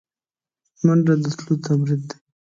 منډه 0.85 1.13
د 1.21 1.23
تلو 1.37 1.55
تمرین 1.65 2.01
دی 2.09 2.17